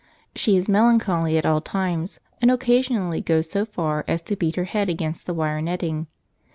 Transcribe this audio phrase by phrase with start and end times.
[0.35, 4.63] She is melancholy at all times, and occasionally goes so far as to beat her
[4.63, 6.07] head against the wire netting.